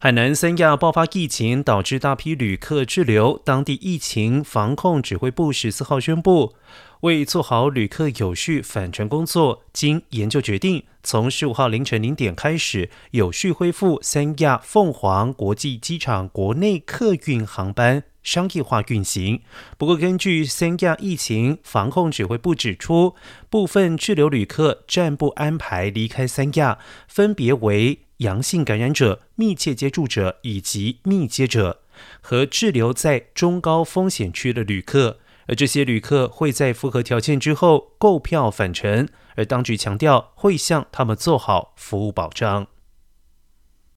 [0.00, 3.36] 海南三亚爆发疫情，导致大批旅客滞留。
[3.44, 6.54] 当地疫情防控指挥部十四号宣布，
[7.00, 19.42] 为做好旅客有序返程工作，经研究决定，从十五号凌晨零点开始，有序恢复三亚凤凰国际机场国内客运航班商业化运行。
[19.76, 23.16] 不过，根据三亚疫情防控指挥部指出，
[23.50, 26.78] 部分滞留旅客暂不安排离开三亚，
[27.08, 27.98] 分别为。
[28.18, 31.82] 阳性感染者、密切接触者以及密接者
[32.20, 42.66] 和滞留在中高风险区的旅客，而这些旅客会在符合条件之后购票返程，而当局强调会向他们做好服务保障。